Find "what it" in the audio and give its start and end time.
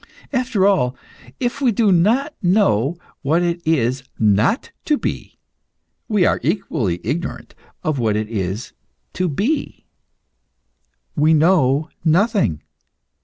3.21-3.61, 7.83-8.27